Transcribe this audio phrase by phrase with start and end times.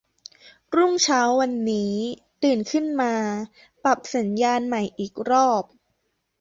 [0.75, 1.93] รุ่งเช้าวันนี้
[2.43, 3.13] ตื่นขึ้นมา
[3.83, 5.63] ปรับสัญญาณใหม่อีกรอบ